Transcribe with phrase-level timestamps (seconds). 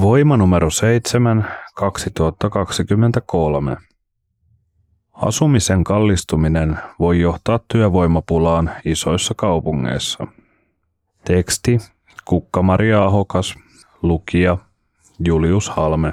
[0.00, 1.44] Voima numero 7
[1.74, 3.76] 2023.
[5.12, 10.26] Asumisen kallistuminen voi johtaa työvoimapulaan isoissa kaupungeissa.
[11.24, 11.78] Teksti
[12.24, 13.54] Kukka-Maria Ahokas,
[14.02, 14.58] lukija
[15.24, 16.12] Julius Halme.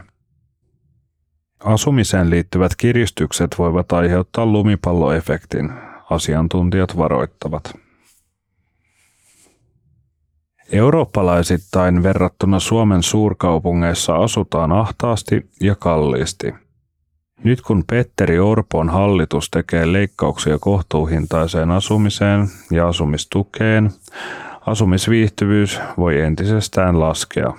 [1.60, 5.74] Asumiseen liittyvät kiristykset voivat aiheuttaa lumipalloefektin,
[6.10, 7.85] asiantuntijat varoittavat.
[10.76, 16.54] Eurooppalaisittain verrattuna Suomen suurkaupungeissa asutaan ahtaasti ja kalliisti.
[17.44, 23.92] Nyt kun Petteri Orpon hallitus tekee leikkauksia kohtuuhintaiseen asumiseen ja asumistukeen,
[24.66, 27.54] asumisviihtyvyys voi entisestään laskea.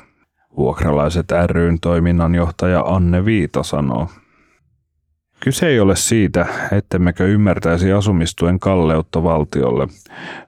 [0.56, 4.08] Vuokralaiset ryn toiminnanjohtaja Anne Viita sanoo.
[5.46, 9.88] Kyse ei ole siitä, ettemmekö ymmärtäisi asumistuen kalleutta valtiolle,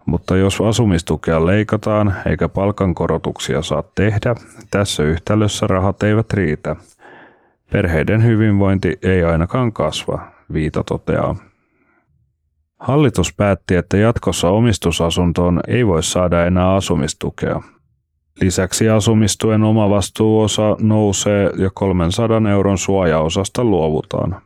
[0.07, 4.35] mutta jos asumistukea leikataan eikä palkankorotuksia saa tehdä,
[4.71, 6.77] tässä yhtälössä rahat eivät riitä.
[7.73, 11.37] Perheiden hyvinvointi ei ainakaan kasva, Viita toteaa.
[12.79, 17.63] Hallitus päätti, että jatkossa omistusasuntoon ei voi saada enää asumistukea.
[18.41, 24.43] Lisäksi asumistuen omavastuuosa nousee ja 300 euron suojaosasta luovutaan.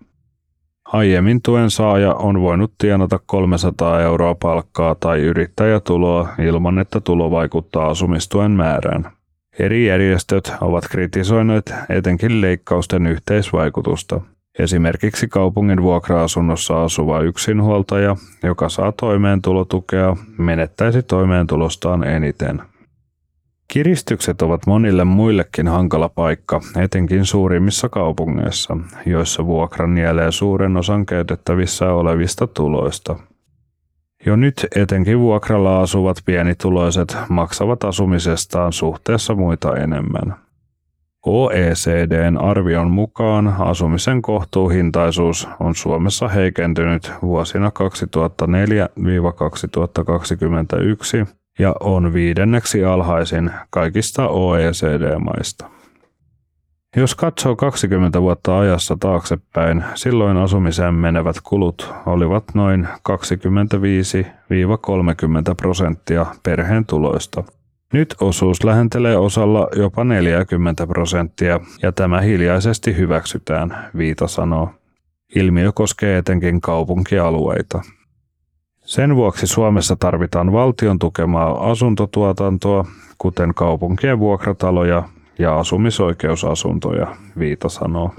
[0.92, 7.86] Aiemmin tuen saaja on voinut tienata 300 euroa palkkaa tai yrittäjätuloa ilman, että tulo vaikuttaa
[7.86, 9.10] asumistuen määrään.
[9.58, 14.20] Eri järjestöt ovat kritisoineet etenkin leikkausten yhteisvaikutusta.
[14.58, 22.62] Esimerkiksi kaupungin vuokra-asunnossa asuva yksinhuoltaja, joka saa toimeentulotukea, menettäisi toimeentulostaan eniten.
[23.72, 31.92] Kiristykset ovat monille muillekin hankala paikka, etenkin suurimmissa kaupungeissa, joissa vuokra nielee suuren osan käytettävissä
[31.92, 33.16] olevista tuloista.
[34.27, 40.34] Jo nyt etenkin vuokralla asuvat pienituloiset maksavat asumisestaan suhteessa muita enemmän.
[41.27, 47.72] OECDn arvion mukaan asumisen kohtuuhintaisuus on Suomessa heikentynyt vuosina
[51.24, 55.70] 2004-2021 ja on viidenneksi alhaisin kaikista OECD-maista.
[56.96, 63.14] Jos katsoo 20 vuotta ajassa taaksepäin, silloin asumiseen menevät kulut olivat noin 25-30
[65.57, 67.45] prosenttia perheen tuloista.
[67.92, 74.70] Nyt osuus lähentelee osalla jopa 40 prosenttia ja tämä hiljaisesti hyväksytään, Viita sanoo.
[75.36, 77.83] Ilmiö koskee etenkin kaupunkialueita.
[78.84, 82.84] Sen vuoksi Suomessa tarvitaan valtion tukemaa asuntotuotantoa,
[83.18, 85.02] kuten kaupunkien vuokrataloja
[85.38, 88.10] ja asumisoikeusasuntoja, Viita sanoo.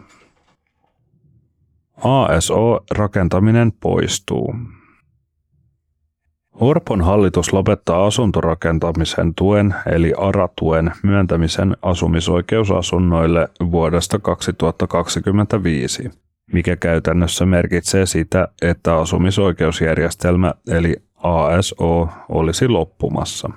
[2.03, 4.55] ASO-rakentaminen poistuu.
[6.53, 16.09] Orpon hallitus lopettaa asuntorakentamisen tuen eli ARA-tuen myöntämisen asumisoikeusasunnoille vuodesta 2025
[16.51, 23.49] mikä käytännössä merkitsee sitä, että asumisoikeusjärjestelmä eli ASO olisi loppumassa.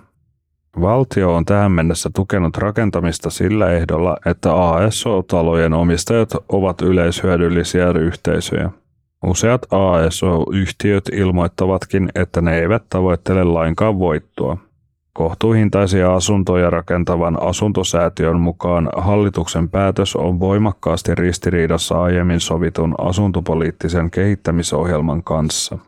[0.81, 8.71] Valtio on tähän mennessä tukenut rakentamista sillä ehdolla, että ASO-talojen omistajat ovat yleishyödyllisiä yhteisöjä.
[9.27, 14.57] Useat ASO-yhtiöt ilmoittavatkin, että ne eivät tavoittele lainkaan voittoa.
[15.17, 25.79] Kohtuuhintaisia asuntoja rakentavan asuntosäätiön mukaan hallituksen päätös on voimakkaasti ristiriidassa aiemmin sovitun asuntopoliittisen kehittämisohjelman kanssa.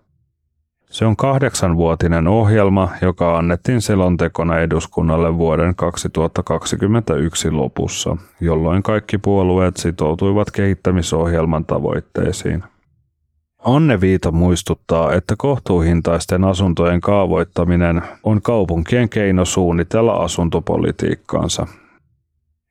[0.90, 10.50] Se on kahdeksanvuotinen ohjelma, joka annettiin selontekona eduskunnalle vuoden 2021 lopussa, jolloin kaikki puolueet sitoutuivat
[10.50, 12.64] kehittämisohjelman tavoitteisiin.
[13.64, 21.66] Anne Viita muistuttaa, että kohtuuhintaisten asuntojen kaavoittaminen on kaupunkien keino suunnitella asuntopolitiikkaansa.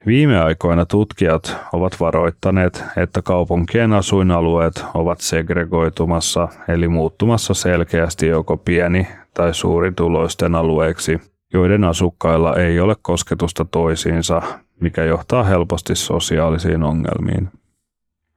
[0.06, 9.07] Viime aikoina tutkijat ovat varoittaneet, että kaupunkien asuinalueet ovat segregoitumassa eli muuttumassa selkeästi joko pieni-
[9.34, 11.22] tai suurituloisten alueiksi,
[11.54, 14.42] joiden asukkailla ei ole kosketusta toisiinsa,
[14.80, 17.50] mikä johtaa helposti sosiaalisiin ongelmiin.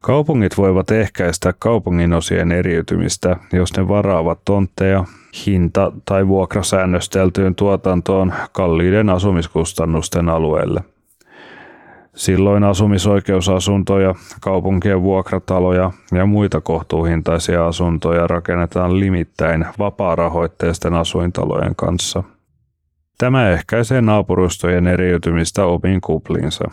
[0.04, 5.04] Kaupungit voivat ehkäistä kaupunginosien eriytymistä, jos ne varaavat tontteja
[5.46, 10.80] hinta- tai vuokrasäännösteltyyn tuotantoon kalliiden asumiskustannusten alueelle.
[12.14, 22.22] Silloin asumisoikeusasuntoja, kaupunkien vuokrataloja ja muita kohtuuhintaisia asuntoja rakennetaan limittäin vapaarahoitteisten asuintalojen kanssa.
[23.18, 26.64] Tämä ehkäisee naapurustojen eriytymistä omiin kupliinsa.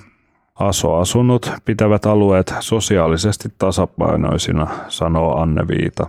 [0.59, 6.07] Aso-asunnot pitävät alueet sosiaalisesti tasapainoisina, sanoo Anne Viita.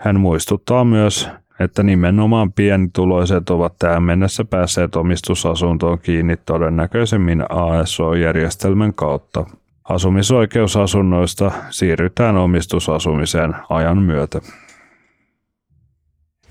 [0.00, 1.28] Hän muistuttaa myös,
[1.60, 9.44] että nimenomaan pienituloiset ovat tähän mennessä päässeet omistusasuntoon kiinni todennäköisemmin ASO-järjestelmän kautta.
[9.84, 14.40] Asumisoikeusasunnoista siirrytään omistusasumiseen ajan myötä.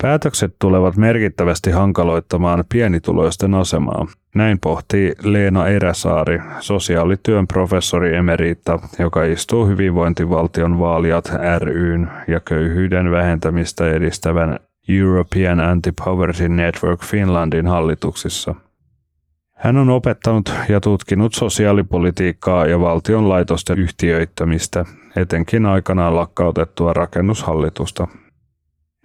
[0.01, 4.07] Päätökset tulevat merkittävästi hankaloittamaan pienituloisten asemaa.
[4.35, 13.89] Näin pohtii Leena Eräsaari, sosiaalityön professori emerita, joka istuu hyvinvointivaltion vaalijat ryn ja köyhyyden vähentämistä
[13.89, 14.59] edistävän
[14.89, 18.55] European Anti-Poverty Network Finlandin hallituksissa.
[19.55, 28.07] Hän on opettanut ja tutkinut sosiaalipolitiikkaa ja valtion laitosten yhtiöittämistä, etenkin aikanaan lakkautettua rakennushallitusta.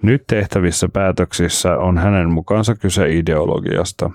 [0.02, 4.10] Nyt tehtävissä päätöksissä on hänen mukaansa kyse ideologiasta.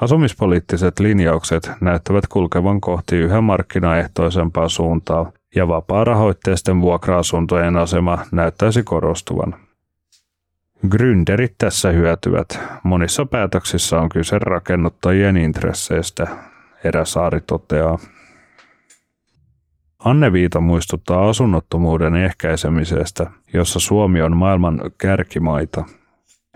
[0.00, 9.54] Asumispoliittiset linjaukset näyttävät kulkevan kohti yhä markkinaehtoisempaa suuntaa, ja vapaa-rahoitteisten vuokra-asuntojen asema näyttäisi korostuvan.
[10.88, 12.60] Gründerit tässä hyötyvät.
[12.82, 16.26] Monissa päätöksissä on kyse rakennuttajien intresseistä,
[16.84, 17.98] Eräsaari toteaa.
[20.04, 25.84] Anne Viita muistuttaa asunnottomuuden ehkäisemisestä, jossa Suomi on maailman kärkimaita.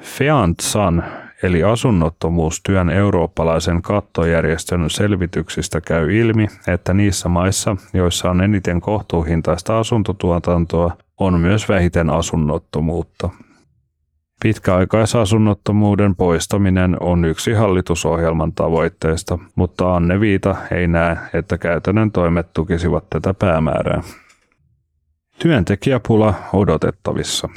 [0.03, 1.05] FEANTSAN
[1.43, 10.97] eli asunnottomuustyön eurooppalaisen kattojärjestön selvityksistä käy ilmi, että niissä maissa, joissa on eniten kohtuuhintaista asuntotuotantoa,
[11.19, 13.31] on myös vähiten asunnottomuutta.
[14.43, 23.05] Pitkäaikaisasunnottomuuden poistaminen on yksi hallitusohjelman tavoitteista, mutta Anne Viita ei näe, että käytännön toimet tukisivat
[23.11, 24.03] tätä päämäärää.
[25.39, 27.49] Työntekijäpula odotettavissa.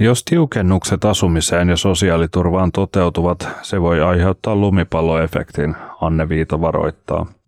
[0.00, 7.26] Jos tiukennukset asumiseen ja sosiaaliturvaan toteutuvat, se voi aiheuttaa lumipalloefektin, Anne Viita varoittaa–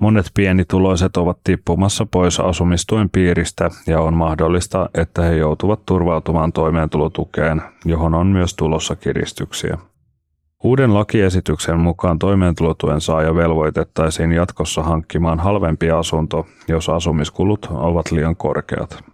[0.00, 7.62] Monet pienituloiset ovat tippumassa pois asumistuen piiristä ja on mahdollista, että he joutuvat turvautumaan toimeentulotukeen,
[7.84, 9.78] johon on myös tulossa kiristyksiä.
[10.64, 19.04] Uuden lakiesityksen mukaan toimeentulotuen saaja velvoitettaisiin jatkossa hankkimaan halvempi asunto, jos asumiskulut ovat liian korkeat.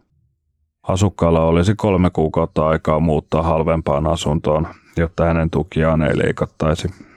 [0.82, 7.11] Asukkaalla olisi kolme kuukautta aikaa muuttaa halvempaan asuntoon, jotta hänen tukiaan ei leikattaisi.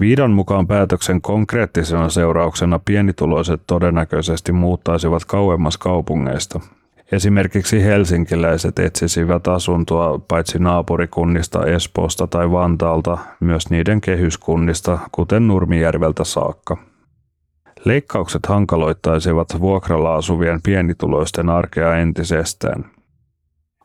[0.00, 6.60] Viidon mukaan päätöksen konkreettisena seurauksena pienituloiset todennäköisesti muuttaisivat kauemmas kaupungeista.
[7.12, 16.76] Esimerkiksi helsinkiläiset etsisivät asuntoa paitsi naapurikunnista Espoosta tai Vantaalta, myös niiden kehyskunnista, kuten Nurmijärveltä saakka.
[17.84, 22.93] Leikkaukset hankaloittaisivat vuokralla asuvien pienituloisten arkea entisestään.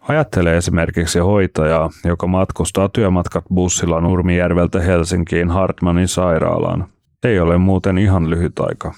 [0.09, 6.85] Ajattele esimerkiksi hoitajaa, joka matkustaa työmatkat bussilla Nurmijärveltä Helsinkiin Hartmanin sairaalaan.
[7.23, 8.94] Ei ole muuten ihan lyhyt aika.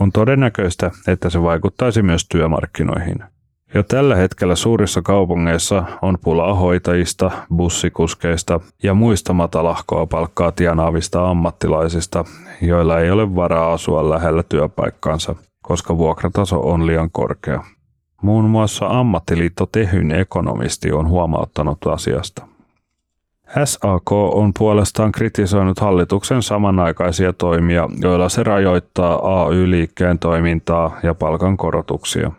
[0.00, 3.18] On todennäköistä, että se vaikuttaisi myös työmarkkinoihin.
[3.74, 12.24] Jo tällä hetkellä suurissa kaupungeissa on pulaa hoitajista, bussikuskeista ja muista matalahkoa palkkaa tienaavista ammattilaisista,
[12.62, 17.64] joilla ei ole varaa asua lähellä työpaikkaansa, koska vuokrataso on liian korkea.
[18.22, 22.46] Muun muassa ammattiliitto Tehyn ekonomisti on huomauttanut asiasta.
[23.64, 32.32] SAK on puolestaan kritisoinut hallituksen samanaikaisia toimia, joilla se rajoittaa AY-liikkeen toimintaa ja palkankorotuksia.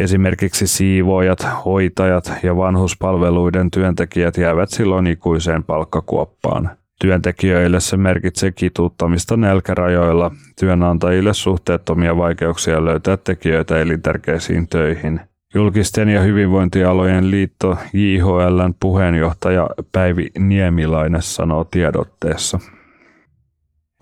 [0.00, 6.77] Esimerkiksi siivoojat, hoitajat ja vanhuspalveluiden työntekijät jäävät silloin ikuiseen palkkakuoppaan.
[7.00, 15.20] Työntekijöille se merkitsee kituuttamista nälkärajoilla, työnantajille suhteettomia vaikeuksia löytää tekijöitä elintärkeisiin töihin.
[15.54, 22.58] Julkisten ja hyvinvointialojen liitto JHLn puheenjohtaja Päivi Niemilainen sanoo tiedotteessa.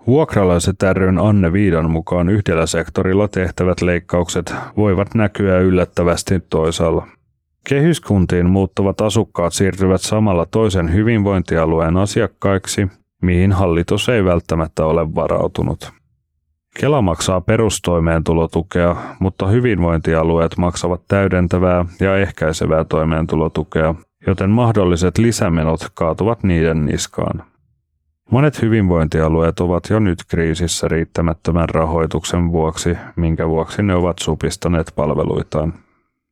[0.07, 7.07] Vuokralaiset ryn Anne Viidan mukaan yhdellä sektorilla tehtävät leikkaukset voivat näkyä yllättävästi toisaalla.
[7.67, 12.87] Kehyskuntiin muuttuvat asukkaat siirtyvät samalla toisen hyvinvointialueen asiakkaiksi,
[13.21, 15.91] mihin hallitus ei välttämättä ole varautunut.
[16.79, 23.95] Kela maksaa perustoimeentulotukea, mutta hyvinvointialueet maksavat täydentävää ja ehkäisevää toimeentulotukea,
[24.27, 27.43] joten mahdolliset lisämenot kaatuvat niiden niskaan.
[28.31, 35.73] Monet hyvinvointialueet ovat jo nyt kriisissä riittämättömän rahoituksen vuoksi, minkä vuoksi ne ovat supistaneet palveluitaan.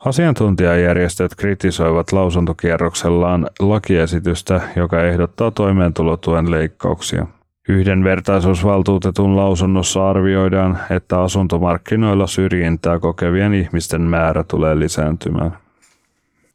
[0.05, 7.27] Asiantuntijajärjestöt kritisoivat lausuntokierroksellaan lakiesitystä, joka ehdottaa toimeentulotuen leikkauksia.
[7.69, 15.57] Yhdenvertaisuusvaltuutetun lausunnossa arvioidaan, että asuntomarkkinoilla syrjintää kokevien ihmisten määrä tulee lisääntymään.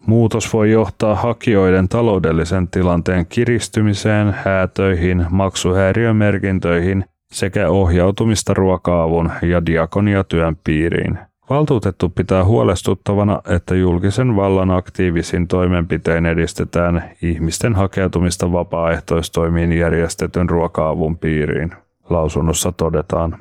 [0.06, 11.29] Muutos voi johtaa hakijoiden taloudellisen tilanteen kiristymiseen, häätöihin, maksuhäiriömerkintöihin sekä ohjautumista ruoka-avun ja diakoniatyön piiriin.
[11.50, 21.70] Valtuutettu pitää huolestuttavana, että julkisen vallan aktiivisin toimenpitein edistetään ihmisten hakeutumista vapaaehtoistoimiin järjestetyn ruoka-avun piiriin.
[22.10, 23.36] Lausunnossa todetaan.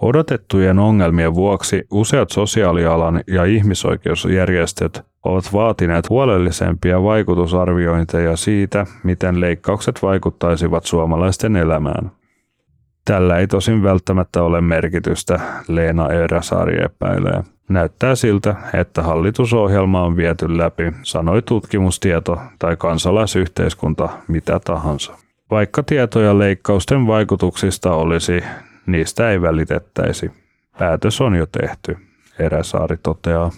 [0.00, 10.84] Odotettujen ongelmien vuoksi useat sosiaalialan ja ihmisoikeusjärjestöt ovat vaatineet huolellisempia vaikutusarviointeja siitä, miten leikkaukset vaikuttaisivat
[10.84, 12.10] suomalaisten elämään.
[13.04, 17.42] Tällä ei tosin välttämättä ole merkitystä, Leena Eräsaari epäilee.
[17.68, 25.12] Näyttää siltä, että hallitusohjelma on viety läpi, sanoi tutkimustieto tai kansalaisyhteiskunta mitä tahansa.
[25.50, 28.44] Vaikka tietoja leikkausten vaikutuksista olisi,
[28.86, 30.30] niistä ei välitettäisi.
[30.78, 31.96] Päätös on jo tehty,
[32.38, 33.50] Eräsaari toteaa.